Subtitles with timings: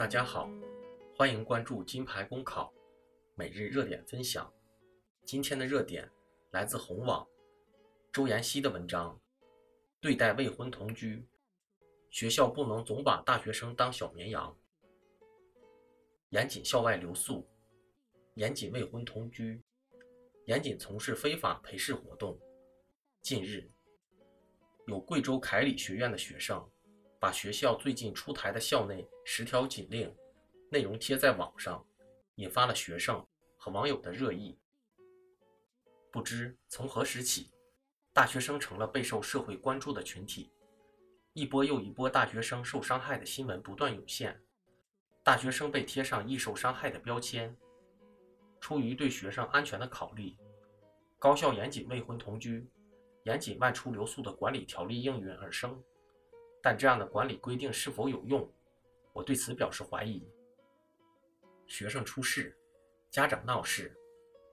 [0.00, 0.48] 大家好，
[1.14, 2.72] 欢迎关注金牌公考
[3.34, 4.50] 每日热点分享。
[5.26, 6.10] 今天的热点
[6.52, 7.28] 来自红网
[8.10, 9.20] 周延希的文章：
[10.00, 11.22] 对待未婚同居，
[12.08, 14.56] 学校不能总把大学生当小绵羊，
[16.30, 17.46] 严谨校外留宿，
[18.36, 19.62] 严谨未婚同居，
[20.46, 22.40] 严谨从事非法陪侍活动。
[23.20, 23.70] 近日，
[24.86, 26.66] 有贵州凯里学院的学生。
[27.20, 30.12] 把学校最近出台的校内十条禁令
[30.70, 31.86] 内容贴在网上，
[32.36, 33.24] 引发了学生
[33.58, 34.58] 和网友的热议。
[36.10, 37.50] 不知从何时起，
[38.14, 40.50] 大学生成了备受社会关注的群体，
[41.34, 44.40] 一波又一波大学生受伤害的新闻不断涌现，
[45.22, 47.54] 大学生被贴上易受伤害的标签。
[48.62, 50.34] 出于对学生安全的考虑，
[51.18, 52.66] 高校严禁未婚同居、
[53.24, 55.78] 严禁外出留宿的管理条例应运而生。
[56.62, 58.50] 但这样的管理规定是否有用？
[59.12, 60.26] 我对此表示怀疑。
[61.66, 62.56] 学生出事，
[63.10, 63.96] 家长闹事，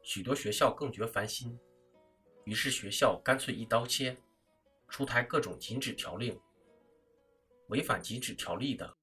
[0.03, 1.59] 许多学校更觉烦心，
[2.43, 4.17] 于是学校干脆一刀切，
[4.87, 6.39] 出台各种禁止条令。
[7.67, 8.95] 违反禁止条例的，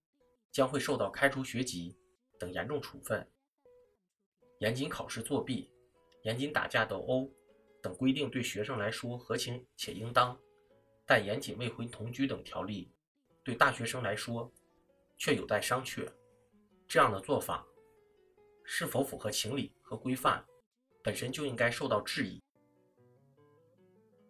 [0.50, 1.96] 将会受到开除学籍
[2.38, 3.28] 等严重处分。
[4.58, 5.70] 严禁考试作弊、
[6.22, 7.30] 严禁打架斗殴
[7.82, 10.40] 等规定对学生来说合情且应当，
[11.06, 12.90] 但严谨未婚同居等条例。
[13.42, 14.50] 对大学生来说，
[15.18, 16.08] 却有待商榷。
[16.86, 17.66] 这样的做法
[18.62, 20.44] 是否符合情理和规范，
[21.02, 22.42] 本身就应该受到质疑。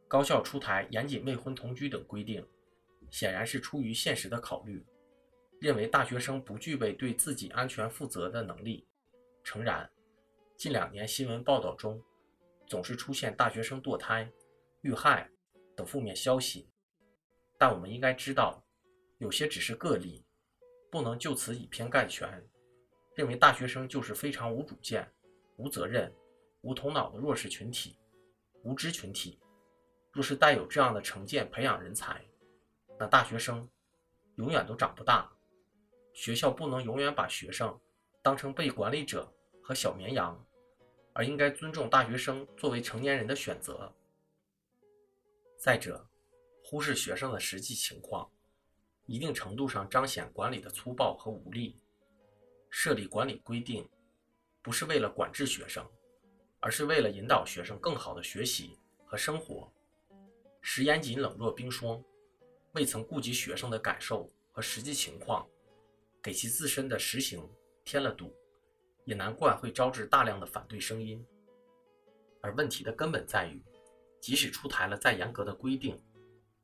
[0.08, 2.46] 高校出台严谨未婚同居等规定，
[3.10, 4.84] 显然是出于现实的考虑，
[5.60, 8.86] 认为大学生不具备对自己安全负责的能力。
[9.42, 9.90] 诚然，
[10.56, 12.02] 近两年新闻报道中
[12.66, 14.30] 总是出现大学生堕胎、
[14.82, 15.28] 遇害
[15.76, 16.68] 等负面消息，
[17.58, 18.60] 但我们应该知道。
[19.18, 20.24] 有些只是个例，
[20.90, 22.44] 不能就此以偏概全，
[23.14, 25.08] 认为大学生就是非常无主见、
[25.56, 26.12] 无责任、
[26.62, 27.96] 无头脑的弱势群体、
[28.64, 29.38] 无知群体。
[30.12, 32.24] 若是带有这样的成见培养人才，
[32.98, 33.66] 那大学生
[34.36, 35.30] 永远都长不大。
[36.12, 37.80] 学校不能永远把学生
[38.20, 39.32] 当成被管理者
[39.62, 40.44] 和小绵羊，
[41.12, 43.90] 而应该尊重大学生作为成年人的选择。
[45.64, 46.06] 再者，
[46.62, 48.30] 忽视学生的实际情况。
[49.06, 51.80] 一定程度上彰显管理的粗暴和无力。
[52.68, 53.88] 设立管理规定，
[54.60, 55.82] 不是为了管制学生，
[56.60, 59.72] 而是为了引导学生更好的学习和生活。
[60.60, 62.04] 时严谨冷若冰霜，
[62.72, 65.48] 未曾顾及学生的感受和实际情况，
[66.22, 67.42] 给其自身的实行
[67.86, 68.36] 添了堵，
[69.06, 71.24] 也难怪会招致大量的反对声音。
[72.42, 73.62] 而问题的根本在于，
[74.24, 76.02] 即使出台了再严格的规定，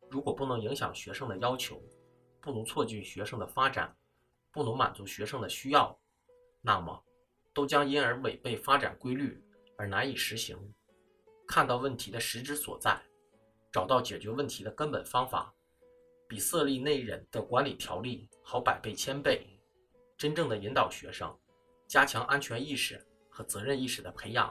[0.09, 1.79] 如果不能影响学生的要求，
[2.41, 3.95] 不能促进学生的发展，
[4.51, 5.95] 不能满足学生的需要，
[6.63, 7.05] 那么
[7.53, 9.39] 都将因而违背发展规律
[9.77, 10.57] 而难以实行。
[11.47, 12.99] 看到问题的实质所在，
[13.71, 15.55] 找到解决问题的根本方法，
[16.27, 19.47] 比设立内荏的管理条例好百倍千倍。
[20.17, 21.39] 真正的引导学生，
[21.87, 24.51] 加强安全意识和责任意识的培养，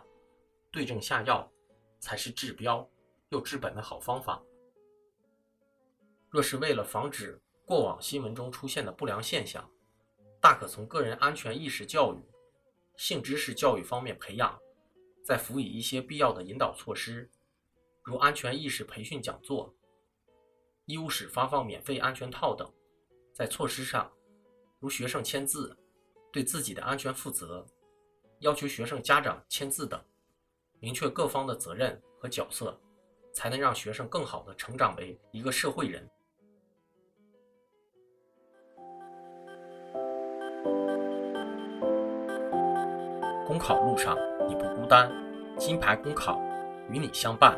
[0.69, 1.51] 对症下药，
[1.99, 2.87] 才是治标
[3.29, 4.41] 又治本的好方法。
[6.29, 9.69] 若是为了防止，过往新闻中出现的不良现象，
[10.39, 12.23] 大可从个人安全意识教育、
[12.97, 14.59] 性知识教育方面培养，
[15.23, 17.29] 再辅以一些必要的引导措施，
[18.03, 19.73] 如安全意识培训讲座、
[20.85, 22.71] 医务室发放免费安全套等。
[23.33, 24.11] 在措施上，
[24.79, 25.77] 如学生签字、
[26.31, 27.65] 对自己的安全负责，
[28.39, 30.03] 要求学生家长签字等，
[30.79, 32.79] 明确各方的责任和角色，
[33.39, 36.05] 才能让学生更好的成长为一个社会人。
[43.47, 45.09] 公考路上你不孤单，
[45.57, 46.37] 金牌公考
[46.91, 47.57] 与你相伴。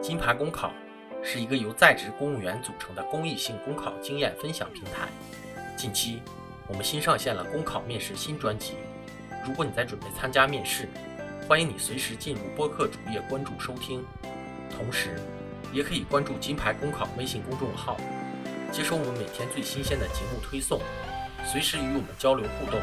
[0.00, 0.72] 金牌公考
[1.20, 5.08] 是一个由在职公务员组成的公益性公考经验分享平台。
[5.76, 6.22] 近期，
[6.68, 8.74] 我们新上线了公考面试新专辑。
[9.44, 10.88] 如果你在准备参加面试，
[11.48, 14.04] 欢迎你随时进入播客主页关注收听，
[14.68, 15.20] 同时
[15.72, 17.96] 也可以关注金牌公考微信公众号，
[18.72, 20.80] 接收我们每天最新鲜的节目推送，
[21.44, 22.80] 随时与我们交流互动。